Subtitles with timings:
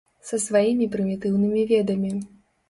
[0.29, 2.11] Са сваімі прымітыўнымі ведамі.